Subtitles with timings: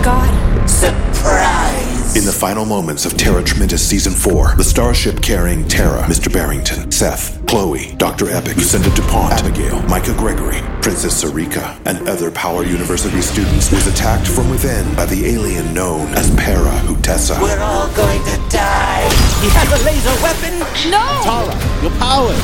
[0.00, 0.68] my god.
[0.68, 2.16] Surprise!
[2.16, 6.32] In the final moments of Terra Tremendous Season 4, the starship carrying Terra, Mr.
[6.32, 8.30] Barrington, Seth, Chloe, Dr.
[8.30, 14.26] Epic, Lucinda DuPont, Abigail, Micah Gregory, Princess Sarika, and other Power University students was attacked
[14.26, 17.40] from within by the alien known as Para Hutessa.
[17.40, 19.06] We're all going to die.
[19.40, 20.58] He has a laser weapon.
[20.90, 21.04] No!
[21.22, 22.34] Terra, your power!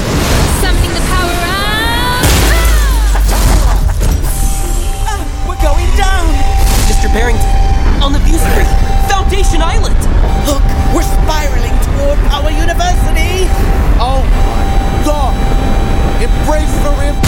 [0.60, 1.56] Summoning the power up!
[5.08, 6.55] Ah, we're going down.
[6.86, 7.12] Mr.
[7.12, 7.50] Barrington,
[8.02, 8.66] on the view screen,
[9.08, 9.96] Foundation Island.
[10.46, 10.62] Look,
[10.94, 13.46] we're spiraling toward our University.
[13.98, 15.34] Oh my god!
[16.22, 17.26] Embrace for impact!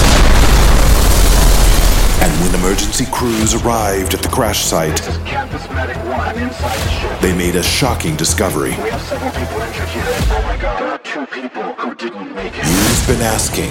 [2.23, 6.89] And when emergency crews arrived at the crash site, This is Medic 1 inside the
[6.91, 7.21] ship.
[7.21, 8.71] they made a shocking discovery.
[8.83, 10.03] We have several people injured here.
[10.07, 10.81] Oh my god.
[10.81, 12.65] There are two people who didn't make it.
[12.65, 13.71] You've been asking.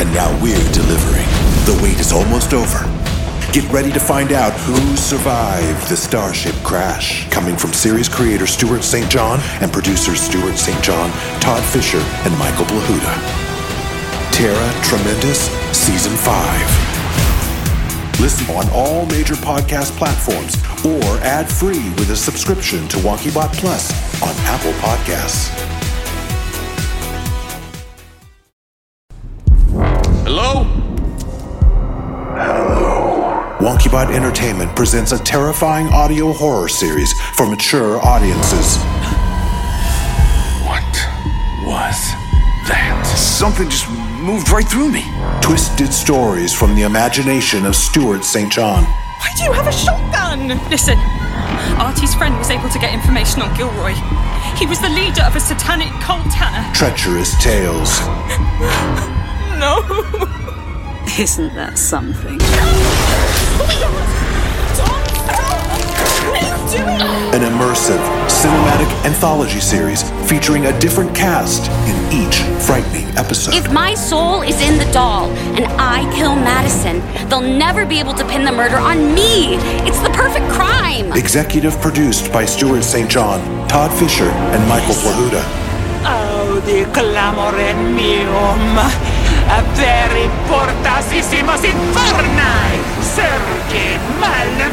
[0.00, 1.28] And now we're delivering.
[1.66, 2.84] The wait is almost over.
[3.54, 7.30] Get ready to find out who survived the Starship crash.
[7.30, 9.08] Coming from series creator Stuart St.
[9.08, 10.82] John and producers Stuart St.
[10.82, 13.14] John, Todd Fisher, and Michael Plahuta.
[14.32, 18.20] Terra Tremendous Season 5.
[18.20, 23.92] Listen on all major podcast platforms or ad free with a subscription to WonkyBot Plus
[24.20, 25.73] on Apple Podcasts.
[33.94, 38.76] WonkyBot Entertainment presents a terrifying audio horror series for mature audiences.
[40.66, 40.82] What
[41.62, 41.94] was
[42.66, 43.04] that?
[43.16, 45.04] Something just moved right through me.
[45.40, 48.50] Twisted stories from the imagination of Stuart St.
[48.50, 48.82] John.
[48.82, 50.48] Why do you have a shotgun?
[50.70, 50.98] Listen,
[51.78, 53.94] Artie's friend was able to get information on Gilroy.
[54.58, 56.66] He was the leader of a satanic cult, Hannah.
[56.74, 58.00] Treacherous tales.
[59.54, 59.78] No.
[61.16, 62.40] Isn't that something?
[67.34, 73.54] An immersive, cinematic anthology series featuring a different cast in each frightening episode.
[73.54, 78.14] If my soul is in the doll and I kill Madison, they'll never be able
[78.14, 79.56] to pin the murder on me.
[79.86, 81.12] It's the perfect crime.
[81.12, 83.10] Executive produced by Stuart St.
[83.10, 85.42] John, Todd Fisher, and Michael Plahuta.
[86.04, 88.78] Audi clamorem meum.
[88.78, 89.13] Averi portasissimos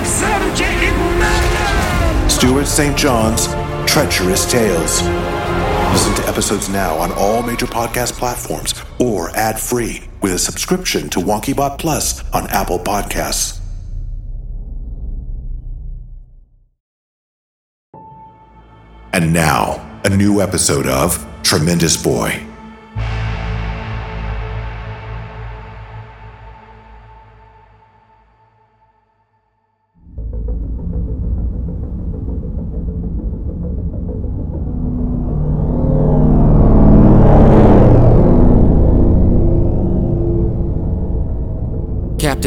[0.05, 2.29] surge in malum.
[2.29, 2.97] Stuart St.
[2.97, 3.47] John's
[3.91, 5.01] Treacherous Tales.
[5.91, 11.09] Listen to episodes now on all major podcast platforms or ad free with a subscription
[11.09, 13.59] to WonkyBot Plus on Apple Podcasts.
[19.13, 22.50] And now, a new episode of Tremendous Boy.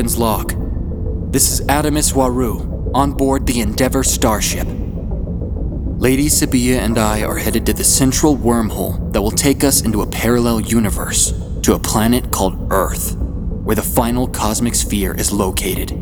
[0.04, 1.32] Captain's log.
[1.32, 4.66] This is Adamus Waru, on board the Endeavour starship.
[5.96, 10.02] Lady Sabia and I are headed to the central wormhole that will take us into
[10.02, 11.32] a parallel universe,
[11.62, 15.92] to a planet called Earth, where the final cosmic sphere is located.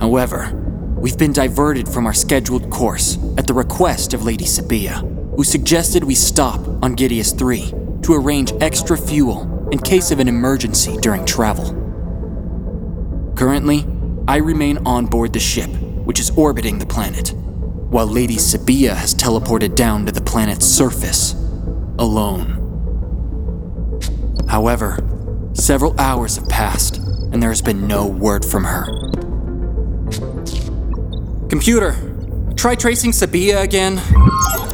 [0.00, 0.50] However,
[0.96, 5.04] we've been diverted from our scheduled course at the request of Lady Sabia,
[5.36, 10.28] who suggested we stop on Gideus 3 to arrange extra fuel in case of an
[10.28, 11.79] emergency during travel.
[13.40, 13.86] Currently,
[14.28, 15.70] I remain on board the ship,
[16.04, 17.32] which is orbiting the planet,
[17.88, 21.32] while Lady Sabia has teleported down to the planet's surface,
[21.98, 22.58] alone.
[24.46, 24.98] However,
[25.54, 28.84] several hours have passed, and there has been no word from her.
[31.48, 31.96] Computer,
[32.56, 33.96] try tracing Sabia again.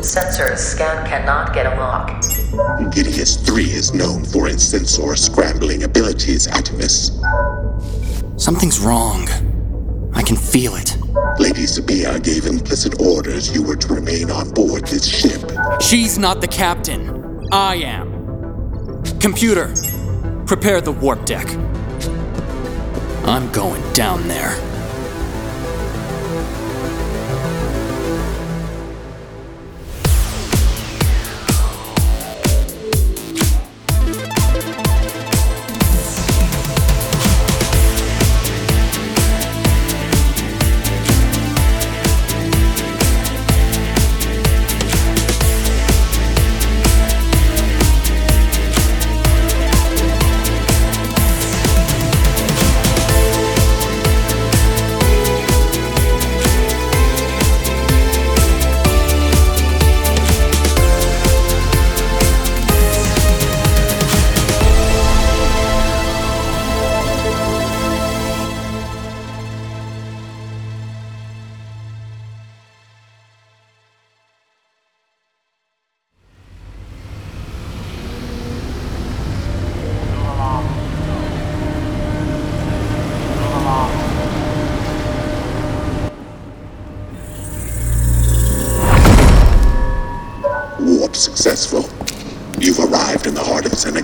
[0.03, 2.21] Sensors scan cannot get a lock.
[2.93, 7.16] Gideus 3 is known for its sensor scrambling abilities, Adamus.
[8.37, 9.29] Something's wrong.
[10.15, 10.97] I can feel it.
[11.39, 15.41] Lady Sabia gave implicit orders you were to remain on board this ship.
[15.81, 17.49] She's not the captain.
[17.51, 19.03] I am.
[19.21, 19.73] Computer,
[20.47, 21.49] prepare the warp deck.
[23.25, 24.55] I'm going down there.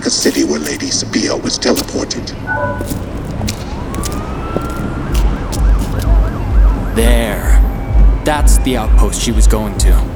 [0.05, 2.27] Of City where Lady Sabia was teleported.
[6.95, 7.59] There.
[8.25, 10.12] That's the outpost she was going to.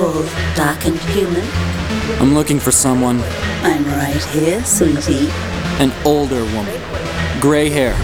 [0.00, 0.24] Tall,
[0.56, 1.46] darkened human.
[2.22, 3.20] I'm looking for someone,
[3.62, 5.28] I'm right here, sweetie.
[5.78, 6.80] an older woman.
[7.38, 7.94] Gray hair.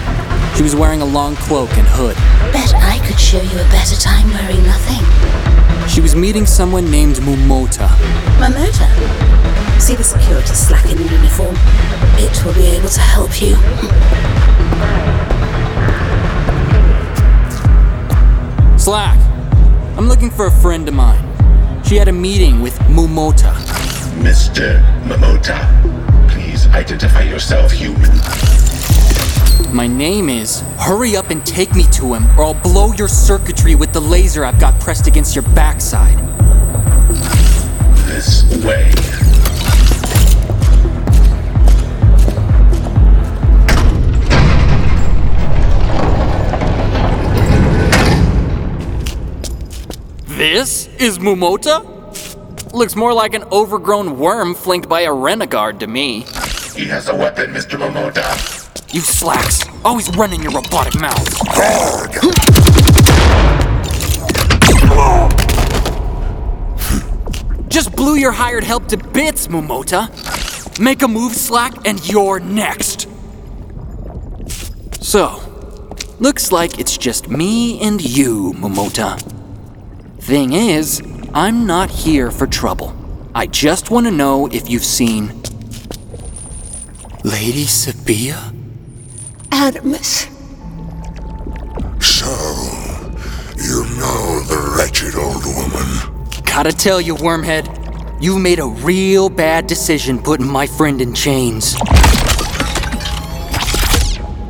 [0.55, 2.15] She was wearing a long cloak and hood.
[2.53, 5.89] Bet I could show you a better time wearing nothing.
[5.89, 7.89] She was meeting someone named Mumota.
[8.37, 9.81] Mamota.
[9.81, 11.57] See the security slack in the uniform?
[12.19, 13.57] It will be able to help you.
[18.79, 19.19] Slack.
[19.97, 21.26] I'm looking for a friend of mine.
[21.87, 23.55] She had a meeting with Mumota.
[24.19, 24.83] Mr.
[25.05, 25.57] Momota,
[26.29, 28.11] please identify yourself, human.
[29.73, 30.63] My name is.
[30.79, 34.45] Hurry up and take me to him, or I'll blow your circuitry with the laser
[34.45, 36.19] I've got pressed against your backside.
[38.09, 38.91] This way.
[50.49, 51.83] This is Mumota?
[52.73, 56.21] Looks more like an overgrown worm flanked by a renegade to me.
[56.73, 57.77] He has a weapon, Mr.
[57.77, 58.25] Momota.
[58.95, 61.27] You slacks, always running your robotic mouth.
[67.69, 70.09] Just blew your hired help to bits, Mumota.
[70.79, 73.09] Make a move, Slack, and you're next.
[75.01, 75.41] So,
[76.21, 79.36] looks like it's just me and you, Mumota.
[80.27, 81.01] Thing is,
[81.35, 82.93] I'm not here for trouble.
[83.33, 85.29] I just want to know if you've seen
[87.23, 88.53] Lady Sabia?
[89.51, 90.27] Adamus.
[92.03, 92.27] So,
[93.57, 96.43] you know the wretched old woman.
[96.43, 101.77] Gotta tell you, Wormhead, you made a real bad decision putting my friend in chains.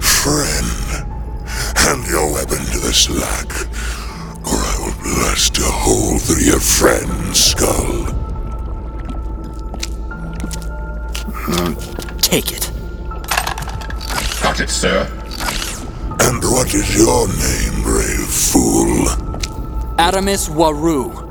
[0.00, 0.66] Friend,
[1.76, 3.45] hand your weapon to the slack,
[5.86, 8.06] hole through your friend's skull.
[11.46, 11.74] Hmm.
[12.18, 12.72] Take it.
[14.42, 15.06] Got it, sir.
[16.26, 19.06] And what is your name, brave fool?
[19.96, 21.22] Adamus Waru.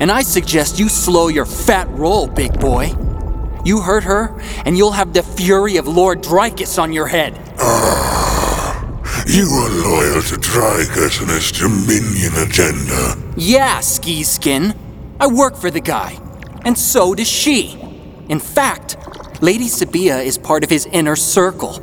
[0.00, 2.94] And I suggest you slow your fat roll, big boy.
[3.62, 7.38] You hurt her, and you'll have the fury of Lord Drykus on your head.
[7.58, 8.01] Ah,
[9.32, 13.16] You are loyal to Drykus and his Dominion agenda.
[13.34, 14.74] Yeah, Ski Skin.
[15.18, 16.18] I work for the guy.
[16.66, 17.80] And so does she.
[18.28, 18.98] In fact,
[19.40, 21.80] Lady Sabia is part of his inner circle.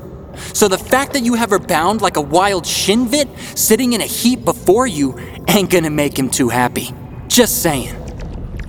[0.53, 4.05] So the fact that you have her bound like a wild shinvit sitting in a
[4.05, 6.93] heap before you ain't gonna make him too happy.
[7.27, 7.95] Just saying.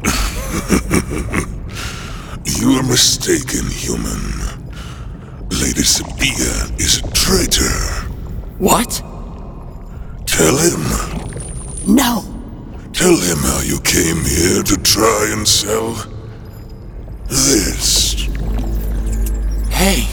[2.58, 4.20] You are mistaken, human.
[5.50, 8.09] Lady Sabia is a traitor.
[8.60, 9.02] What?
[10.26, 10.82] Tell him.
[11.86, 12.22] No.
[12.92, 15.94] Tell him how you came here to try and sell
[17.26, 18.26] this.
[19.70, 20.06] Hey,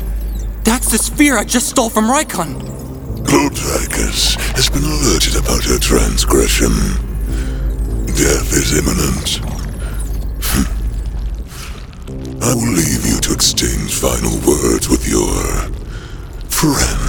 [0.63, 2.63] that's the sphere I just stole from Rykon.
[3.29, 6.71] Lord Dracus has been alerted about her transgression.
[8.15, 9.41] Death is imminent.
[12.41, 15.33] I will leave you to exchange final words with your
[16.49, 17.06] friend.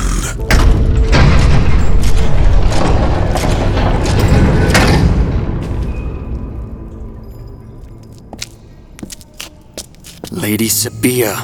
[10.40, 11.35] Lady Sabia.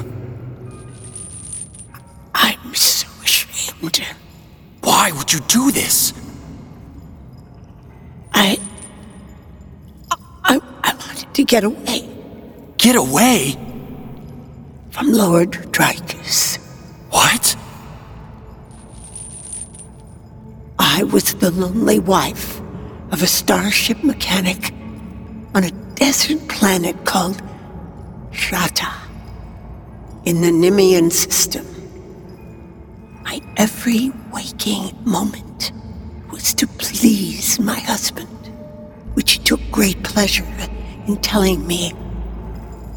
[2.34, 3.98] I'm so ashamed.
[4.82, 6.12] Why would you do this?
[8.32, 8.58] I.
[10.44, 12.08] I, I wanted to get away
[12.78, 13.56] Get away?
[14.90, 16.58] from Lord Drykus.
[17.10, 17.56] What?
[20.78, 22.60] I was the lonely wife
[23.10, 24.72] of a starship mechanic
[25.54, 27.42] on a desert planet called
[28.34, 28.92] Shata
[30.24, 31.66] in the Nimian system.
[33.24, 35.72] My every waking moment
[36.30, 38.28] was to please my husband,
[39.14, 40.46] which he took great pleasure
[41.06, 41.92] in telling me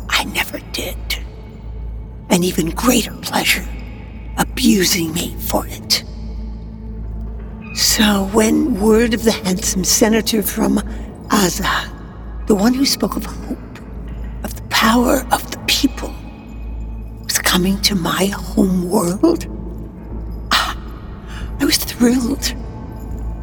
[0.09, 0.97] I never did.
[2.29, 3.65] and even greater pleasure
[4.37, 6.03] abusing me for it.
[7.75, 10.77] So when word of the handsome senator from
[11.29, 13.57] Aza, the one who spoke of hope,
[14.91, 16.15] power of the people,
[17.25, 19.45] was coming to my home world,
[20.53, 20.77] ah,
[21.59, 22.55] I was thrilled.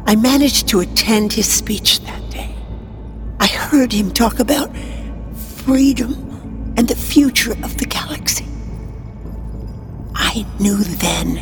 [0.07, 2.55] I managed to attend his speech that day.
[3.39, 4.75] I heard him talk about
[5.35, 6.13] freedom
[6.77, 8.47] and the future of the galaxy.
[10.15, 11.35] I knew then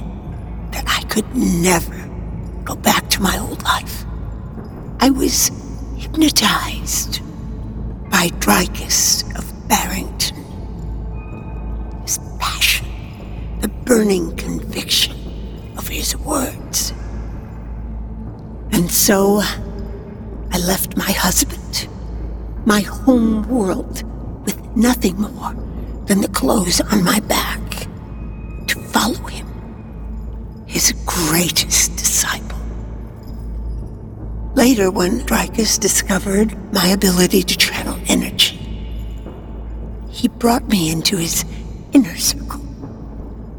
[0.72, 1.98] that I could never
[2.65, 4.03] go back to my old life.
[5.00, 5.50] I was
[5.95, 7.22] hypnotized
[8.12, 10.38] by Dricus of Barrington.
[12.03, 12.88] His passion,
[13.62, 15.15] the burning conviction
[15.77, 16.93] of his words.
[18.72, 19.41] And so
[20.51, 21.88] I left my husband,
[22.65, 24.03] my home world,
[24.46, 25.53] with nothing more
[26.05, 27.88] than the clothes on my back
[28.67, 29.48] to follow him,
[30.65, 32.60] his greatest disciple.
[34.55, 38.42] Later, when Dricus discovered my ability to channel energy,
[40.23, 41.43] he brought me into his
[41.91, 42.61] inner circle,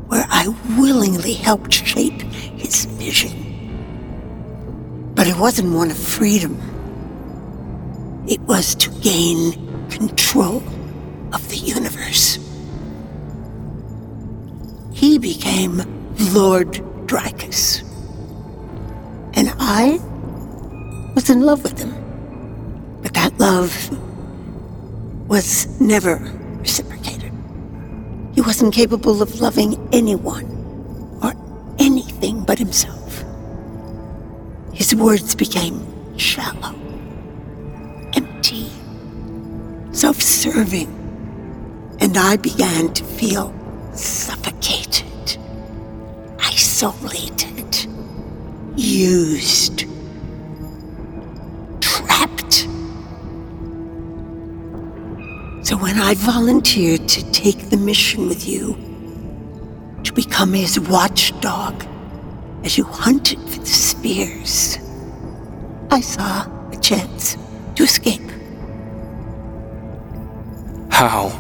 [0.09, 5.13] where I willingly helped shape his vision.
[5.15, 6.57] But it wasn't one of freedom.
[8.27, 9.53] It was to gain
[9.91, 10.63] control
[11.35, 12.39] of the universe.
[14.95, 15.83] He became
[16.33, 16.73] Lord
[17.07, 17.83] Dricus.
[19.35, 20.01] And I
[21.15, 21.93] was in love with him.
[23.03, 23.91] But that love
[25.29, 26.41] was never
[28.47, 30.45] wasn't capable of loving anyone
[31.23, 31.33] or
[31.79, 33.25] anything but himself.
[34.73, 35.81] His words became
[36.19, 36.75] shallow,
[38.15, 38.69] empty,
[39.93, 40.89] self serving,
[42.01, 43.55] and I began to feel
[43.95, 45.39] suffocated,
[46.39, 47.87] isolated,
[48.77, 49.87] used,
[55.75, 58.77] So when I volunteered to take the mission with you,
[60.05, 61.85] to become his watchdog
[62.63, 64.79] as you hunted for the spears,
[65.91, 67.37] I saw a chance
[67.75, 68.23] to escape.
[70.93, 71.31] How?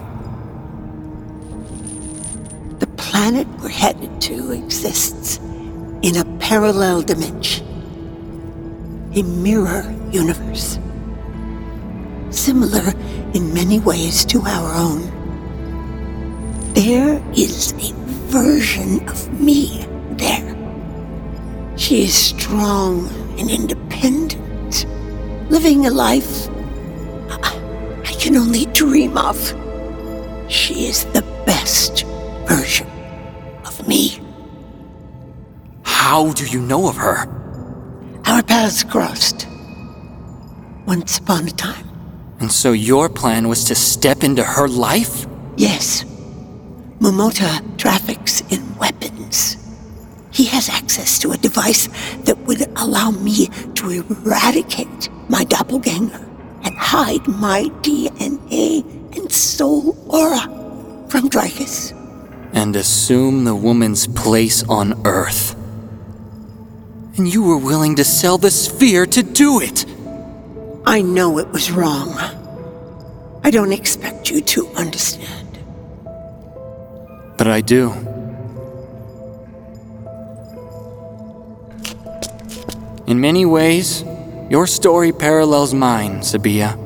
[2.80, 5.36] The planet we're headed to exists
[6.02, 7.64] in a parallel dimension,
[9.14, 10.80] a mirror universe,
[12.34, 12.92] similar
[13.34, 15.10] in many ways to our own.
[16.74, 17.92] There is a
[18.30, 20.56] version of me there.
[21.76, 24.86] She is strong and independent,
[25.50, 26.48] living a life
[27.30, 29.36] I can only dream of.
[30.48, 32.04] She is the best
[32.46, 32.88] version
[33.64, 34.20] of me.
[35.82, 37.28] How do you know of her?
[38.26, 39.46] Our paths crossed.
[40.86, 41.83] Once upon a time.
[42.44, 45.26] And so your plan was to step into her life?
[45.56, 46.04] Yes.
[46.98, 49.56] Momota traffics in weapons.
[50.30, 51.88] He has access to a device
[52.24, 53.46] that would allow me
[53.76, 56.22] to eradicate my doppelganger
[56.64, 58.84] and hide my DNA
[59.16, 60.42] and soul aura
[61.08, 61.92] from Dricus.
[62.52, 65.54] And assume the woman's place on Earth.
[67.16, 69.86] And you were willing to sell the sphere to do it!
[70.86, 72.14] I know it was wrong.
[73.42, 75.58] I don't expect you to understand.
[77.36, 77.92] But I do.
[83.06, 84.02] In many ways,
[84.48, 86.78] your story parallels mine, Sabia.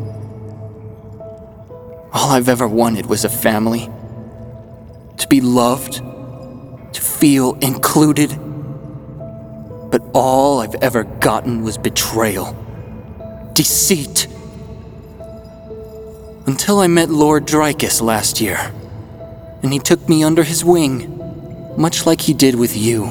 [2.13, 3.89] All I've ever wanted was a family.
[5.19, 5.95] To be loved,
[6.93, 8.31] to feel included.
[9.91, 12.55] But all I've ever gotten was betrayal,
[13.59, 14.29] deceit.
[16.47, 18.73] Until I met Lord Dricus last year,
[19.65, 23.07] and he took me under his wing, much like he did with you.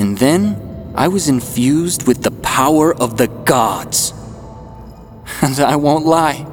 [0.00, 4.12] And then I was infused with the power of the gods.
[5.42, 6.44] And I won't lie,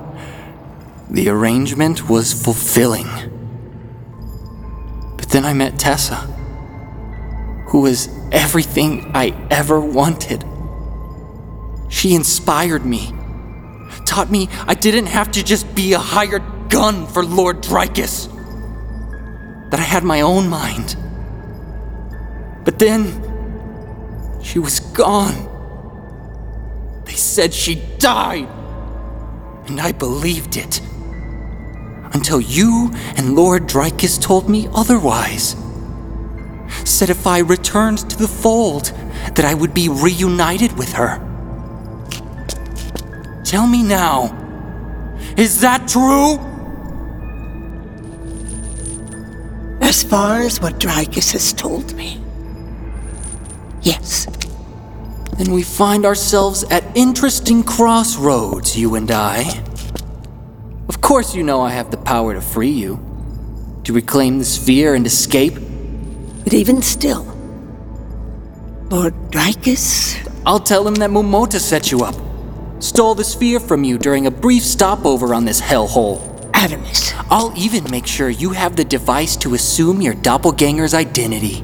[1.09, 3.09] the arrangement was fulfilling.
[5.17, 6.27] But then I met Tessa,
[7.69, 10.45] who was everything I ever wanted.
[11.89, 13.13] She inspired me,
[14.05, 18.29] taught me I didn't have to just be a hired gun for Lord Dricus,
[19.71, 20.95] that I had my own mind.
[22.63, 23.21] But then,
[24.43, 25.47] she was gone.
[27.05, 28.47] They said she died.
[29.67, 30.81] And I believed it.
[32.13, 35.55] until you and Lord Drykus told me otherwise.
[36.85, 38.85] Said if I returned to the fold,
[39.35, 41.19] that I would be reunited with her.
[43.49, 44.29] Tell me now,
[45.35, 46.37] is that true?
[49.81, 52.21] As far as what Drykus has told me,
[53.81, 54.27] yes.
[55.39, 59.63] Then we find ourselves at interesting crossroads, you and I.
[60.87, 62.99] Of course, you know I have the power to free you,
[63.83, 65.55] to reclaim the sphere and escape.
[66.43, 67.23] But even still,
[68.91, 70.17] Lord Drykus.
[70.45, 72.15] I'll tell him that Momota set you up,
[72.79, 76.29] stole the sphere from you during a brief stopover on this hellhole.
[76.51, 77.13] Adamus.
[77.29, 81.63] I'll even make sure you have the device to assume your doppelganger's identity.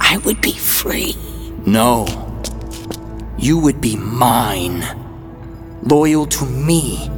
[0.00, 1.16] I would be free.
[1.66, 2.06] No.
[3.38, 4.84] You would be mine.
[5.82, 7.08] Loyal to me.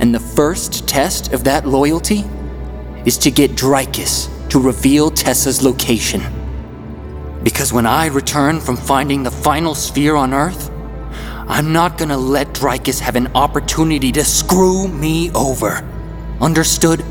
[0.00, 2.24] And the first test of that loyalty
[3.06, 6.22] is to get Drykus to reveal Tessa's location.
[7.44, 10.70] Because when I return from finding the final sphere on Earth,
[11.46, 15.86] I'm not gonna let Drykus have an opportunity to screw me over.
[16.40, 17.04] Understood?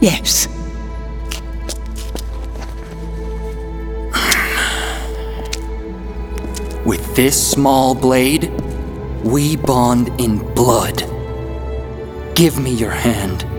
[0.00, 0.48] Yes.
[6.84, 8.50] With this small blade,
[9.22, 11.04] we bond in blood.
[12.34, 13.55] Give me your hand.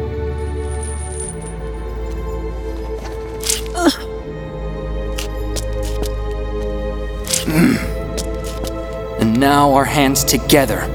[9.37, 10.87] And now our hands together,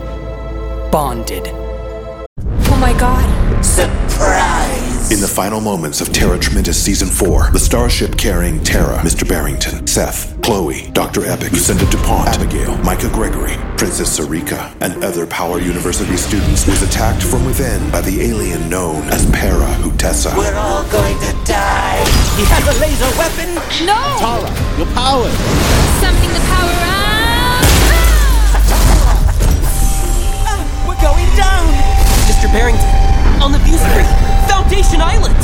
[0.90, 1.46] bonded.
[1.46, 3.22] Oh my god.
[3.64, 5.12] Surprise!
[5.12, 9.28] In the final moments of Terra Tremendous Season 4, the starship carrying Terra, Mr.
[9.28, 11.24] Barrington, Seth, Chloe, Dr.
[11.24, 17.22] Epic, Lucinda DuPont, Abigail, Micah Gregory, Princess Sarika, and other Power University students was attacked
[17.22, 20.36] from within by the alien known as Para Hutessa.
[20.36, 22.02] We're all going to die.
[22.34, 23.54] He has a laser weapon.
[23.86, 24.02] No!
[24.18, 25.30] Terra, your power!
[26.00, 26.91] Summoning the power of.
[31.02, 31.66] Going down.
[32.30, 32.46] Mr.
[32.54, 32.86] Barrington,
[33.42, 34.06] on the view screen,
[34.46, 35.34] Foundation Island.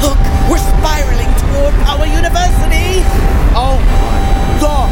[0.00, 3.02] Look, we're spiraling toward our University.
[3.58, 3.76] Oh
[4.06, 4.18] my
[4.62, 4.88] god!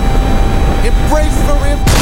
[0.85, 1.95] Embrace the impact!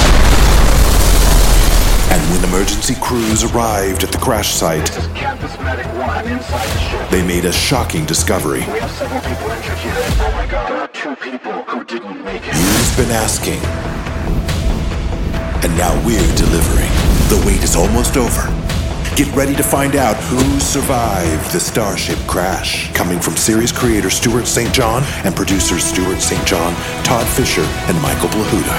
[2.13, 6.67] And when emergency crews arrived at the crash site, This is Campus Medic 1 inside
[6.69, 7.11] the ship.
[7.11, 8.61] they made a shocking discovery.
[8.61, 9.93] We have several people injured here.
[9.95, 10.69] Oh my god.
[10.71, 12.55] There are two people who didn't make it.
[12.55, 13.61] You've been asking.
[15.65, 16.94] And now we're delivering.
[17.29, 18.43] The wait is almost over.
[19.17, 22.93] Get ready to find out who survived the Starship crash.
[22.93, 24.73] Coming from series creator Stuart St.
[24.75, 26.45] John and producers Stuart St.
[26.47, 28.79] John, Todd Fisher, and Michael Plahuta.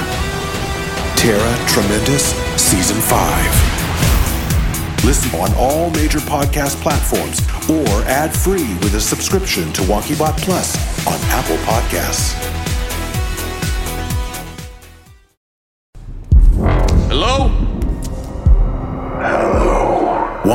[1.18, 5.06] Terra Tremendous Season 5.
[5.06, 10.76] Listen on all major podcast platforms or ad free with a subscription to WonkyBot Plus
[11.08, 12.65] on Apple Podcasts.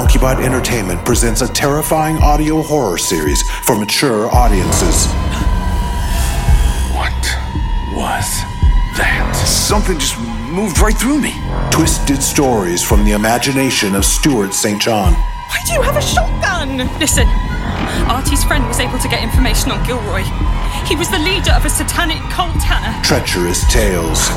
[0.00, 5.04] WonkyBot Entertainment presents a terrifying audio horror series for mature audiences.
[6.96, 7.12] What
[7.92, 8.24] was
[8.96, 9.36] that?
[9.46, 11.34] Something just moved right through me.
[11.70, 14.80] Twisted stories from the imagination of Stuart St.
[14.80, 15.12] John.
[15.12, 16.78] Why do you have a shotgun?
[16.98, 17.28] Listen,
[18.08, 20.24] Artie's friend was able to get information on Gilroy.
[20.88, 22.96] He was the leader of a satanic cult, Hannah.
[23.04, 24.30] Treacherous tales.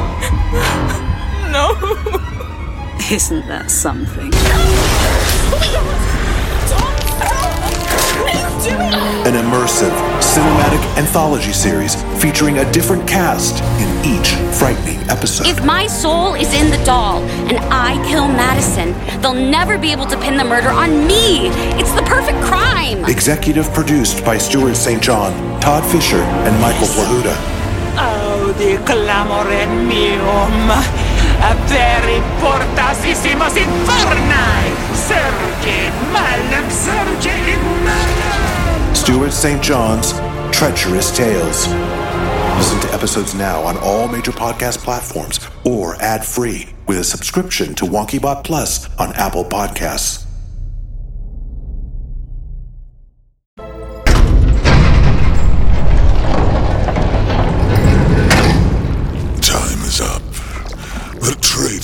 [1.54, 1.78] No.
[3.12, 4.32] Isn't that something?
[9.26, 15.48] An immersive, cinematic anthology series featuring a different cast in each frightening episode.
[15.48, 20.08] If my soul is in the doll and I kill Madison, they'll never be able
[20.08, 21.48] to pin the murder on me.
[21.80, 23.06] It's the perfect crime.
[23.06, 25.02] Executive produced by Stuart St.
[25.02, 27.36] John, Todd Fisher, and Michael Plahuta.
[27.98, 30.70] Audi oh, clamore meum.
[30.74, 31.03] Veri portasissimos
[36.70, 38.96] surge in malum.
[38.96, 39.62] Stuart St.
[39.62, 40.14] John's
[40.56, 41.68] Treacherous Tales.
[42.58, 47.74] Listen to episodes now on all major podcast platforms or ad free with a subscription
[47.76, 50.33] to WonkyBot Plus on Apple Podcasts.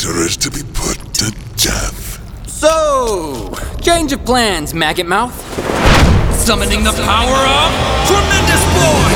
[0.10, 2.20] Traitor is to be put to death.
[2.48, 5.36] So, change of plans, maggot mouth.
[6.36, 7.72] Summoning the power of
[8.08, 9.12] Tremendous Boy!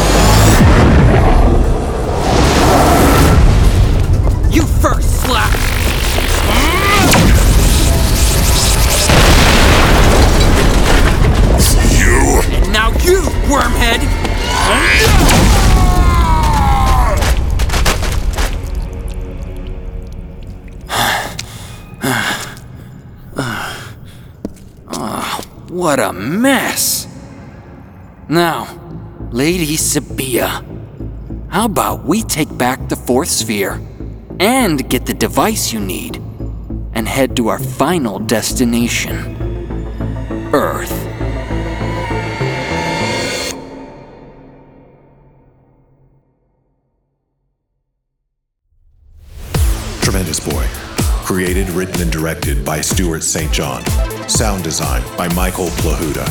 [4.52, 5.63] You first, Slap!
[25.84, 27.10] What a mess!
[28.30, 28.80] Now,
[29.32, 30.64] Lady Sabia,
[31.50, 33.82] how about we take back the fourth sphere
[34.40, 36.16] and get the device you need
[36.94, 39.36] and head to our final destination
[40.54, 40.90] Earth.
[50.02, 50.66] Tremendous Boy.
[51.26, 53.52] Created, written, and directed by Stuart St.
[53.52, 53.84] John.
[54.28, 56.26] Sound design by Michael Plahuta.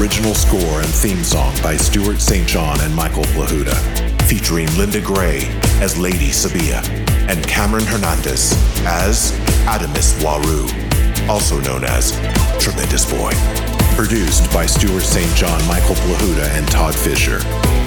[0.00, 2.46] Original score and theme song by Stuart St.
[2.48, 3.74] John and Michael Plahuta.
[4.22, 5.42] Featuring Linda Gray
[5.80, 6.82] as Lady Sabia
[7.28, 8.52] and Cameron Hernandez
[8.84, 9.32] as
[9.66, 12.12] Adamus Waru, also known as
[12.58, 13.65] Tremendous Boy.
[13.96, 15.34] Produced by Stuart St.
[15.34, 17.38] John, Michael Plahuta, and Todd Fisher.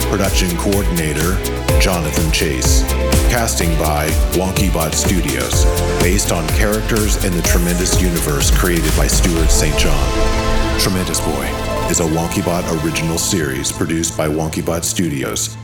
[0.10, 1.38] Production coordinator,
[1.80, 2.82] Jonathan Chase.
[3.30, 5.65] Casting by WonkyBot Studios.
[6.02, 9.78] Based on characters in the Tremendous Universe created by Stuart St.
[9.78, 10.80] John.
[10.80, 11.45] Tremendous Boy
[11.91, 15.56] is a WonkyBot original series produced by WonkyBot Studios.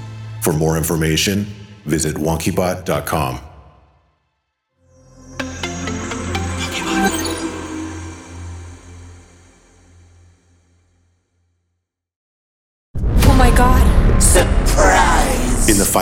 [0.42, 1.48] For more information,
[1.86, 3.55] visit wonkybot.com.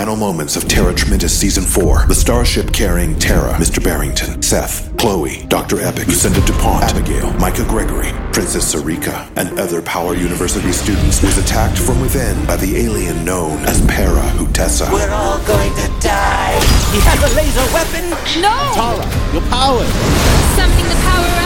[0.03, 3.81] final moments of Terra Tremendous Season 4, the starship carrying Terra, Mr.
[3.81, 5.79] Barrington, Seth, Chloe, Dr.
[5.79, 11.77] Epic, Lucinda DuPont, Abigail, Micah Gregory, Princess Sarika, and other Power University students was attacked
[11.77, 14.91] from within by the alien known as Para Hutessa.
[14.91, 16.59] We're all going to die.
[16.91, 18.09] He has a laser weapon.
[18.43, 18.51] No!
[18.75, 19.85] Terra, your power!
[20.59, 21.42] Something the power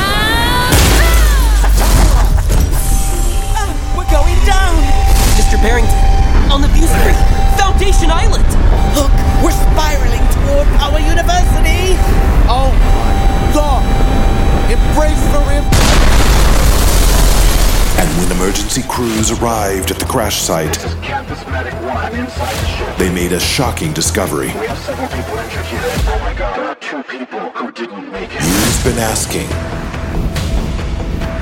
[18.84, 22.98] crews arrived at the crash site, Campus Medic 1 inside the ship.
[22.98, 24.48] they made a shocking discovery.
[24.48, 25.80] We have several people injured here.
[25.82, 26.58] Oh my god.
[26.58, 28.42] There are two people who didn't make it.
[28.42, 29.48] You've been asking.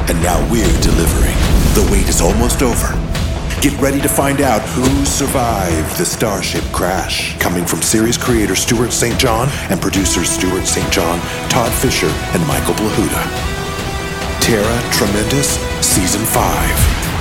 [0.07, 1.35] And now we're delivering.
[1.73, 2.93] The wait is almost over.
[3.61, 7.37] Get ready to find out who survived the Starship crash.
[7.39, 9.17] Coming from series creator Stuart St.
[9.19, 10.91] John and producers Stuart St.
[10.91, 11.19] John,
[11.49, 13.23] Todd Fisher, and Michael Plahuta.
[14.41, 17.14] Terra Tremendous Season 5.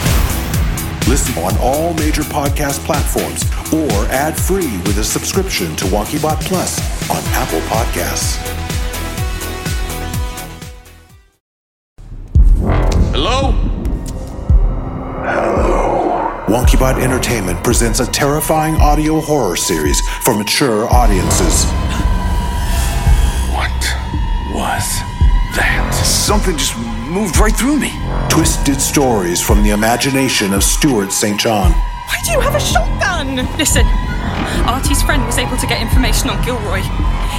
[1.14, 6.80] Listen on all major podcast platforms or ad free with a subscription to WonkyBot Plus
[7.08, 8.34] on Apple Podcasts.
[13.12, 13.52] Hello?
[15.22, 16.44] Hello.
[16.48, 21.64] WonkyBot Entertainment presents a terrifying audio horror series for mature audiences.
[23.54, 23.70] What
[24.52, 24.98] was
[25.54, 25.92] that?
[26.04, 26.74] Something just
[27.14, 27.92] moved right through me.
[28.28, 31.38] Twisted stories from the imagination of Stuart St.
[31.38, 31.70] John.
[31.70, 33.36] Why do you have a shotgun?
[33.56, 33.86] Listen,
[34.66, 36.82] Artie's friend was able to get information on Gilroy.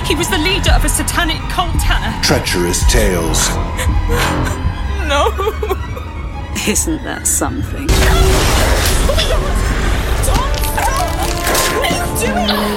[0.08, 2.24] He was the leader of a satanic cult, Hannah.
[2.24, 3.50] Treacherous tales.
[5.06, 5.30] No.
[6.68, 7.88] Isn't that something?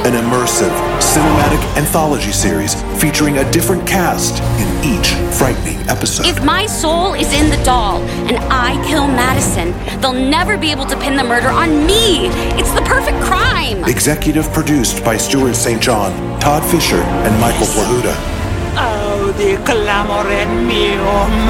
[0.05, 4.98] An immersive, cinematic anthology series featuring a different cast in each
[5.39, 6.27] frightening episode.
[6.27, 9.71] If my soul is in the doll and I kill Madison,
[10.01, 12.27] they'll never be able to pin the murder on me.
[12.59, 13.85] It's the perfect crime.
[13.85, 15.81] Executive produced by Stuart St.
[15.81, 18.15] John, Todd Fisher, and Michael Plahuta.
[18.75, 21.49] Audi clamorem meum.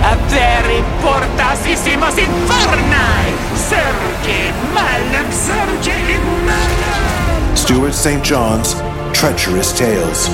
[0.00, 3.36] Aperi portasissimos inferni.
[3.68, 4.40] Surge
[4.72, 7.54] malum, surge in malum.
[7.54, 8.24] Stuart St.
[8.24, 8.72] John's
[9.12, 10.30] Treacherous Tales.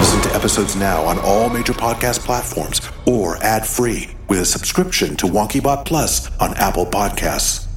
[0.00, 5.14] Listen to episodes now on all major podcast platforms or ad free with a subscription
[5.16, 7.69] to WonkyBot Plus on Apple Podcasts.